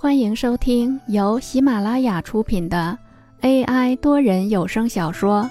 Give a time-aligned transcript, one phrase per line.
[0.00, 2.96] 欢迎收听由喜马拉雅出品的
[3.40, 5.42] AI 多人有声小说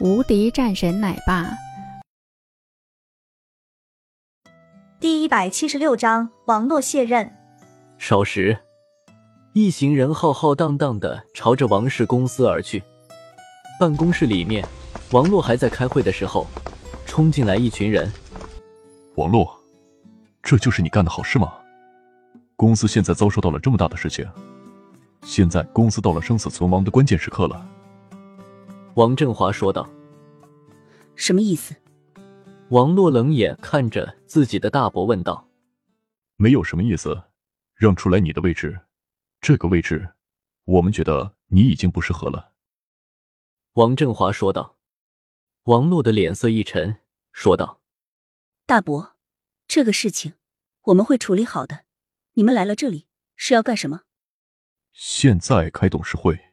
[0.04, 1.44] 《无敌战神奶爸》
[4.98, 7.32] 第一百七十六章：网络卸任。
[7.96, 8.58] 少时，
[9.52, 12.82] 一行人浩浩荡荡的朝着王氏公司而去。
[13.78, 14.66] 办公室里面，
[15.12, 16.48] 王洛还在开会的时候，
[17.06, 18.12] 冲进来一群人。
[19.14, 19.56] 王洛，
[20.42, 21.52] 这就是你干的好事吗？
[22.62, 24.24] 公司现在遭受到了这么大的事情，
[25.22, 27.68] 现在公司到了生死存亡的关键时刻了。
[28.94, 29.90] 王振华说道。
[31.16, 31.74] 什么意思？
[32.68, 35.44] 王洛冷眼看着自己的大伯问道。
[36.36, 37.20] 没有什么意思，
[37.74, 38.78] 让出来你的位置，
[39.40, 40.10] 这个位置，
[40.64, 42.52] 我们觉得你已经不适合了。
[43.72, 44.76] 王振华说道。
[45.64, 46.98] 王洛的脸色一沉，
[47.32, 47.80] 说道
[48.66, 49.16] ：“大伯，
[49.66, 50.34] 这个事情
[50.82, 51.86] 我们会处理好的。”
[52.34, 54.02] 你们来了这里是要干什么？
[54.92, 56.52] 现在开董事会。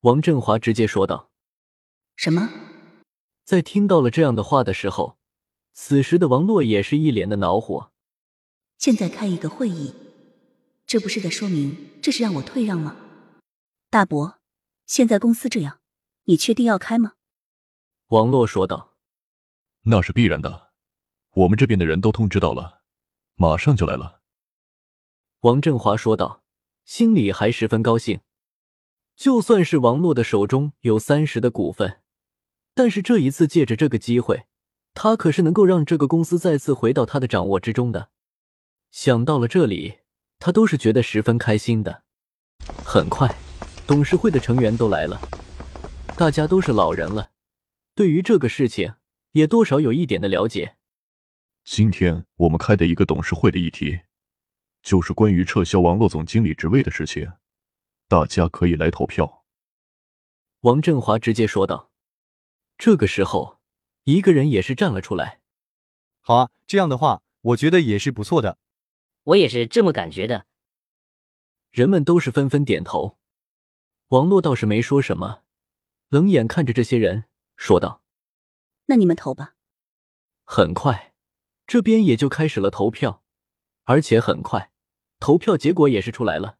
[0.00, 1.30] 王振华直接说道。
[2.16, 2.50] 什么？
[3.44, 5.16] 在听到了这样的话的时候，
[5.74, 7.92] 此时的王洛也是一脸的恼火。
[8.78, 9.94] 现在开一个会议，
[10.86, 12.96] 这不是在说明这是让我退让吗？
[13.90, 14.40] 大伯，
[14.86, 15.80] 现在公司这样，
[16.24, 17.12] 你确定要开吗？
[18.08, 18.96] 王洛说道。
[19.82, 20.72] 那是必然的，
[21.30, 22.82] 我们这边的人都通知到了，
[23.36, 24.17] 马上就来了。
[25.42, 26.42] 王振华说道，
[26.84, 28.20] 心里还十分高兴。
[29.14, 32.00] 就算是王洛的手中有三十的股份，
[32.74, 34.46] 但是这一次借着这个机会，
[34.94, 38.10] 他可是能够让这个公司再次回到他的掌握之中的。
[38.90, 39.98] 想到了这里，
[40.40, 42.02] 他都是觉得十分开心的。
[42.84, 43.32] 很快，
[43.86, 45.20] 董事会的成员都来了，
[46.16, 47.30] 大家都是老人了，
[47.94, 48.94] 对于这个事情
[49.32, 50.74] 也多少有一点的了解。
[51.64, 54.00] 今天我们开的一个董事会的议题。
[54.88, 57.30] 就是关于撤销王洛总经理职位的事情，
[58.08, 59.44] 大家可以来投票。
[60.60, 61.90] 王振华直接说道。
[62.78, 63.60] 这个时候，
[64.04, 65.42] 一个人也是站了出来。
[66.20, 68.56] 好啊，这样的话，我觉得也是不错的。
[69.24, 70.46] 我也是这么感觉的。
[71.70, 73.18] 人们都是纷纷点头。
[74.06, 75.42] 王洛倒是没说什么，
[76.08, 77.24] 冷眼看着这些人，
[77.58, 78.00] 说道
[78.88, 79.54] ：“那你们投吧。”
[80.48, 81.12] 很快，
[81.66, 83.22] 这边也就开始了投票，
[83.84, 84.72] 而且很快。
[85.20, 86.58] 投票结果也是出来了，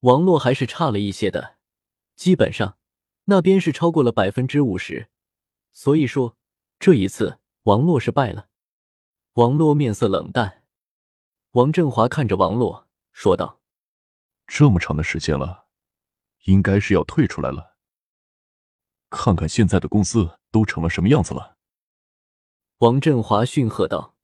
[0.00, 1.56] 王洛还是差了一些的，
[2.16, 2.76] 基本上
[3.24, 5.08] 那边是超过了百分之五十，
[5.72, 6.36] 所以说
[6.78, 8.48] 这一次王洛是败了。
[9.34, 10.64] 王洛面色冷淡，
[11.52, 13.60] 王振华看着王洛说道
[14.48, 15.66] ：“这么长的时间了，
[16.44, 17.76] 应该是要退出来了。
[19.10, 21.56] 看看现在的公司都成了什么样子了。”
[22.78, 24.16] 王振华训喝道。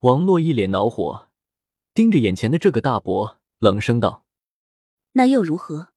[0.00, 1.25] 王洛一脸恼火。
[1.96, 4.26] 盯着眼前的这个大伯，冷声道
[5.12, 5.94] ：“那又如何？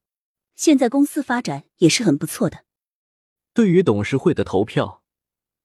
[0.55, 2.63] 现在公司发展也是很不错的。”
[3.53, 5.03] 对于董事会的投票，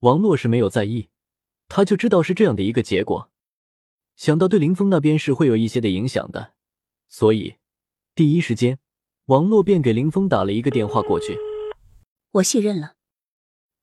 [0.00, 1.09] 王洛是没有在意，
[1.69, 3.31] 他就知道是这样的一个结果。
[4.17, 6.55] 想到对林峰那边是会有一些的影响的，
[7.06, 7.59] 所以
[8.17, 8.81] 第一时间，
[9.27, 11.39] 王洛便给林峰打了一个电话过去。
[12.33, 12.97] “我卸任了。”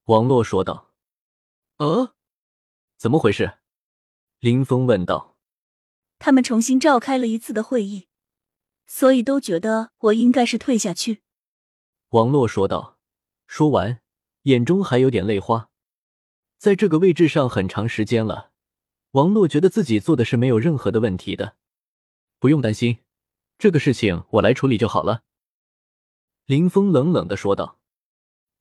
[0.08, 0.92] 王洛说道。
[1.80, 2.14] “呃，
[2.98, 3.60] 怎么回事？”
[4.42, 5.31] 林峰问道。
[6.24, 8.06] 他们重新召开了一次的会议，
[8.86, 11.24] 所以都觉得我应该是退下去。”
[12.10, 13.00] 王洛说道。
[13.48, 14.00] 说完，
[14.44, 15.72] 眼中还有点泪花。
[16.58, 18.52] 在这个位置上很长时间了，
[19.12, 21.58] 王洛觉得自己做的是没有任何的问题的，
[22.40, 23.00] 不用担心，
[23.58, 25.24] 这个事情我来处理就好了。”
[26.46, 27.80] 林峰冷冷的说道，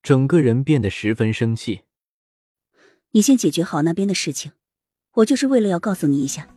[0.03, 1.83] 整个人变得十分生气。
[3.13, 4.53] “你先解决好那边的事情，
[5.13, 6.49] 我就是为了要告诉你一下。”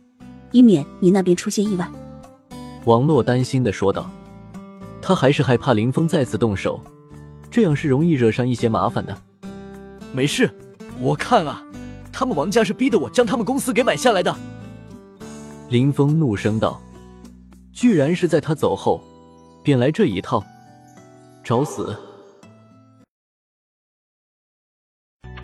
[0.54, 1.90] 以免你那边出现意外，
[2.84, 4.08] 王洛担心的说道。
[5.02, 6.80] 他还是害怕林峰再次动手，
[7.50, 9.14] 这样是容易惹上一些麻烦的。
[10.12, 10.48] 没事，
[11.00, 11.60] 我看啊，
[12.12, 14.32] 他们王家是逼得我将他们公司给买下来的。
[15.70, 16.80] 林峰怒声道。
[17.72, 19.02] 居然是在他走后，
[19.64, 20.40] 便来这一套，
[21.42, 21.98] 找死！